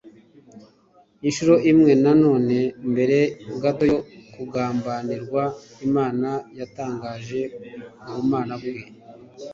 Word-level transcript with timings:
Inshuro 1.27 1.53
imwe 1.71 1.91
na 2.03 2.13
none, 2.23 2.57
mbere 2.91 3.17
gato 3.63 3.83
yo 3.93 3.99
kugambanirwa, 4.33 5.43
Imana 5.87 6.29
yatangaje 6.59 7.41
ubumana 8.09 8.53
bwe. 8.61 8.73